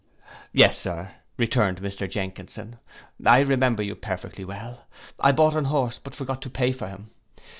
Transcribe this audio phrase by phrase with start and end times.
[0.51, 2.77] —'Yes, Sir,' returned Mr Jenkinson,
[3.23, 4.87] 'I remember you perfectly well;
[5.19, 7.11] I bought an horse, but forgot to pay for him.